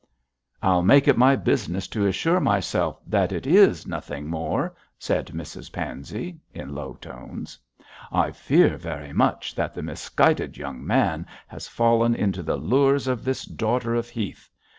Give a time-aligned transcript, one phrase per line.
[0.63, 5.71] 'I'll make it my business to assure myself that it is nothing more,' said Mrs
[5.71, 7.59] Pansey, in low tones.
[8.11, 13.23] 'I fear very much that the misguided young man has fallen into the lures of
[13.23, 14.49] this daughter of Heth.